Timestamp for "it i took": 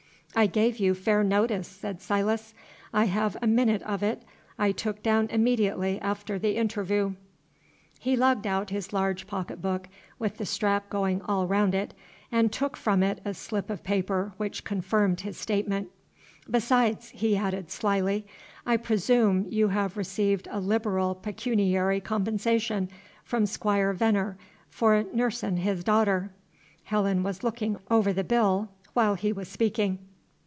4.01-5.03